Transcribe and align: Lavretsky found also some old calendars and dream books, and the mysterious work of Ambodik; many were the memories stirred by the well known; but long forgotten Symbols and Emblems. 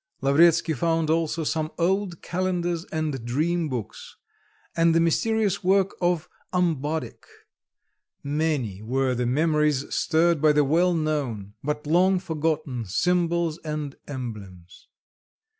Lavretsky 0.21 0.73
found 0.73 1.11
also 1.11 1.43
some 1.43 1.71
old 1.77 2.23
calendars 2.23 2.85
and 2.85 3.23
dream 3.23 3.69
books, 3.69 4.15
and 4.75 4.95
the 4.95 4.99
mysterious 4.99 5.63
work 5.63 5.95
of 6.01 6.27
Ambodik; 6.51 7.27
many 8.23 8.81
were 8.81 9.13
the 9.13 9.27
memories 9.27 9.93
stirred 9.93 10.41
by 10.41 10.53
the 10.53 10.63
well 10.63 10.95
known; 10.95 11.53
but 11.63 11.85
long 11.85 12.17
forgotten 12.17 12.83
Symbols 12.83 13.59
and 13.59 13.95
Emblems. 14.07 14.87